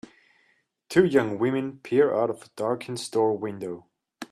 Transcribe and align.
Two 0.89 1.05
young 1.05 1.37
women 1.37 1.77
peer 1.77 2.11
out 2.11 2.31
of 2.31 2.41
a 2.41 2.49
darkened 2.55 2.99
store 2.99 3.37
window. 3.37 3.85